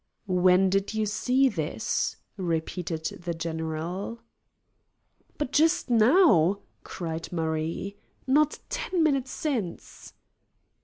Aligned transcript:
"When 0.25 0.71
did 0.71 0.95
you 0.95 1.05
see 1.05 1.47
this?" 1.47 2.15
repeated 2.35 3.01
the 3.21 3.35
general. 3.35 4.21
"But 5.37 5.51
just 5.51 5.91
now," 5.91 6.61
cried 6.83 7.31
Marie; 7.31 7.97
"not 8.25 8.57
ten 8.69 9.03
minutes 9.03 9.29
since." 9.29 10.13